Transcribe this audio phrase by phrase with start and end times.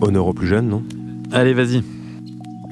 [0.00, 0.82] Honneur aux plus jeunes, non
[1.32, 1.82] Allez, vas-y.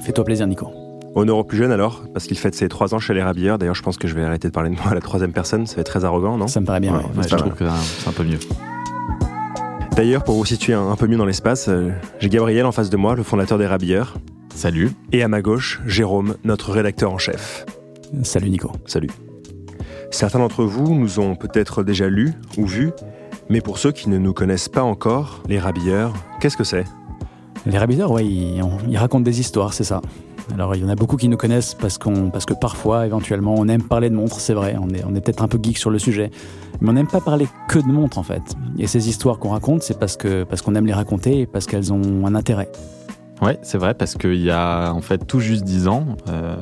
[0.01, 0.67] Fais-toi plaisir, Nico.
[1.15, 3.57] Honneur aux plus jeunes alors, parce qu'il fête ses trois ans chez les Rabilleurs.
[3.57, 5.65] D'ailleurs, je pense que je vais arrêter de parler de moi à la troisième personne,
[5.67, 6.93] ça va être très arrogant, non Ça me paraît bien.
[6.93, 7.03] Ouais, ouais.
[7.05, 7.65] ouais, c'est je pas trouve que
[7.99, 8.39] c'est un peu mieux.
[9.95, 12.89] D'ailleurs, pour vous situer un, un peu mieux dans l'espace, euh, j'ai Gabriel en face
[12.89, 14.15] de moi, le fondateur des Rabilleurs,
[14.53, 14.91] Salut.
[15.11, 17.65] et à ma gauche, Jérôme, notre rédacteur en chef.
[18.23, 18.71] Salut, Nico.
[18.85, 19.09] Salut.
[20.11, 22.91] Certains d'entre vous nous ont peut-être déjà lus ou vus,
[23.49, 26.85] mais pour ceux qui ne nous connaissent pas encore, les Rabilleurs, qu'est-ce que c'est?
[27.69, 30.01] Les rabideurs, ouais, ils, on- ils racontent des histoires, c'est ça.
[30.53, 33.83] Alors, il y en a beaucoup qui nous connaissent parce, que parfois, éventuellement, on aime
[33.83, 34.75] parler de montres, c'est vrai.
[34.81, 36.31] On est, peut-être un peu geek sur le sujet.
[36.79, 38.41] Mais on n'aime pas parler que de montres, en fait.
[38.79, 42.25] Et ces histoires qu'on raconte, c'est parce, qu'on aime les raconter et parce qu'elles ont
[42.25, 42.69] un intérêt.
[43.41, 46.55] Ouais, c'est vrai, parce qu'il y a en fait tout juste 10 ans, euh,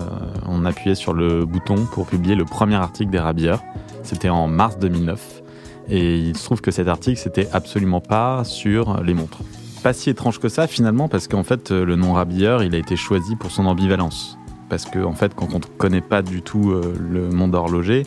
[0.46, 3.62] on appuyait sur le bouton pour publier le premier article des Rabilleurs.
[4.04, 5.44] C'était en mars 2009.
[5.90, 9.40] Et il se trouve que cet article, c'était absolument pas sur les montres.
[9.86, 12.96] Pas si étrange que ça finalement, parce qu'en fait, le nom Rabilleur, il a été
[12.96, 14.36] choisi pour son ambivalence.
[14.68, 18.02] Parce que fait, quand on ne connaît pas du tout euh, le monde horloger,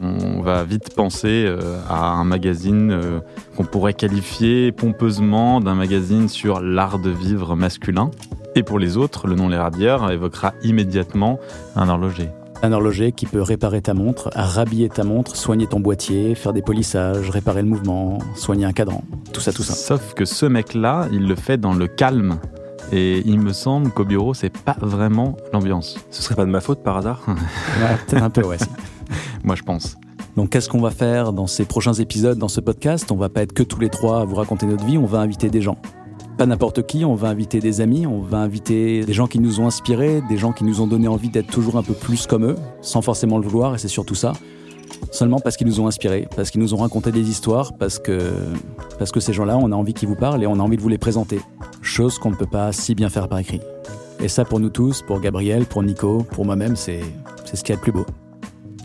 [0.00, 3.18] on va vite penser euh, à un magazine euh,
[3.56, 8.12] qu'on pourrait qualifier pompeusement d'un magazine sur l'art de vivre masculin.
[8.54, 11.40] Et pour les autres, le nom Les Rabilleurs évoquera immédiatement
[11.74, 12.28] un horloger.
[12.62, 16.62] Un horloger qui peut réparer ta montre, rhabiller ta montre, soigner ton boîtier, faire des
[16.62, 19.04] polissages, réparer le mouvement, soigner un cadran.
[19.32, 19.74] Tout ça, tout ça.
[19.74, 22.38] Sauf que ce mec-là, il le fait dans le calme.
[22.92, 25.98] Et il me semble qu'au bureau, c'est pas vraiment l'ambiance.
[26.10, 27.22] Ce serait pas de ma faute par hasard?
[27.26, 28.58] Ouais, peut-être un peu, ouais.
[29.44, 29.96] Moi, je pense.
[30.36, 33.10] Donc qu'est-ce qu'on va faire dans ces prochains épisodes, dans ce podcast?
[33.12, 35.20] On va pas être que tous les trois à vous raconter notre vie, on va
[35.20, 35.78] inviter des gens.
[36.36, 39.60] Pas n'importe qui, on va inviter des amis, on va inviter des gens qui nous
[39.60, 42.44] ont inspirés, des gens qui nous ont donné envie d'être toujours un peu plus comme
[42.44, 44.32] eux, sans forcément le vouloir, et c'est surtout ça.
[45.12, 48.32] Seulement parce qu'ils nous ont inspirés, parce qu'ils nous ont raconté des histoires, parce que,
[49.18, 50.98] ces gens-là, on a envie qu'ils vous parlent et on a envie de vous les
[50.98, 51.40] présenter.
[51.82, 53.60] Chose qu'on ne peut pas si bien faire par écrit.
[54.20, 57.00] Et ça pour nous tous, pour Gabriel, pour Nico, pour moi-même, c'est
[57.44, 58.06] c'est ce qu'il y a de plus beau.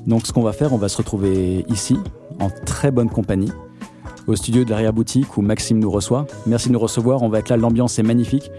[0.06, 1.98] Donc ce qu'on va faire, on va se retrouver ici,
[2.40, 3.52] en très bonne compagnie,
[4.30, 6.26] au studio de l'arrière-boutique où Maxime nous reçoit.
[6.46, 8.52] Merci de nous recevoir, on va être là, l'ambiance est magnifique.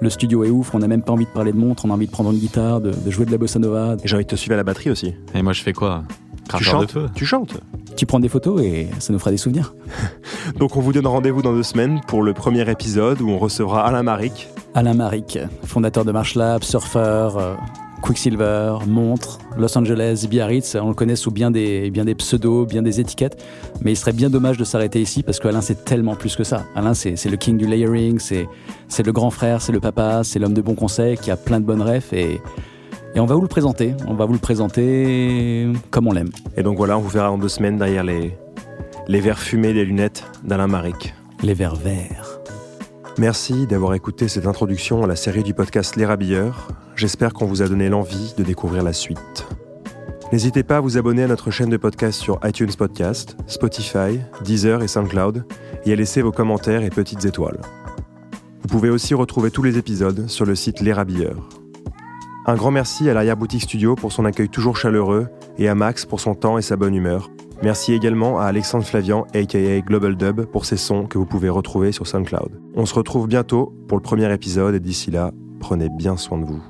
[0.00, 1.94] Le studio est ouf, on n'a même pas envie de parler de montre, on a
[1.94, 3.96] envie de prendre une guitare, de, de jouer de la bossa nova.
[4.02, 5.14] Et j'ai envie de te suivre à la batterie aussi.
[5.34, 6.04] Et moi, je fais quoi?
[6.48, 7.60] Tu de chantes feu Tu chantes
[7.96, 9.74] Tu prends des photos et ça nous fera des souvenirs.
[10.58, 13.86] Donc on vous donne rendez-vous dans deux semaines pour le premier épisode où on recevra
[13.86, 14.48] Alain Maric.
[14.74, 17.54] Alain Maric, fondateur de Marchlab, surfeur, euh,
[18.02, 22.82] Quicksilver, montre, Los Angeles, Biarritz, on le connaît sous bien des, bien des pseudos, bien
[22.82, 23.42] des étiquettes,
[23.82, 26.44] mais il serait bien dommage de s'arrêter ici parce que Alain c'est tellement plus que
[26.44, 26.64] ça.
[26.74, 30.54] Alain c'est le king du layering, c'est le grand frère, c'est le papa, c'est l'homme
[30.54, 32.40] de bons conseils qui a plein de bonnes refs et,
[33.14, 36.30] et on va vous le présenter, on va vous le présenter comme on l'aime.
[36.56, 38.36] Et donc voilà, on vous verra dans deux semaines derrière les,
[39.08, 41.14] les verres fumés des lunettes d'Alain Maric.
[41.42, 42.40] Les vers verts.
[43.18, 46.68] Merci d'avoir écouté cette introduction à la série du podcast Les Rabilleurs.
[46.98, 49.46] J'espère qu'on vous a donné l'envie de découvrir la suite.
[50.32, 54.82] N'hésitez pas à vous abonner à notre chaîne de podcast sur iTunes Podcast, Spotify, Deezer
[54.82, 55.44] et SoundCloud
[55.84, 57.60] et à laisser vos commentaires et petites étoiles.
[58.62, 61.48] Vous pouvez aussi retrouver tous les épisodes sur le site Les Rabilleurs.
[62.46, 66.18] Un grand merci à l'arrière-boutique studio pour son accueil toujours chaleureux et à Max pour
[66.18, 67.30] son temps et sa bonne humeur.
[67.62, 71.92] Merci également à Alexandre Flavian, aka Global Dub, pour ses sons que vous pouvez retrouver
[71.92, 72.60] sur SoundCloud.
[72.74, 75.30] On se retrouve bientôt pour le premier épisode et d'ici là,
[75.60, 76.60] prenez bien soin de vous.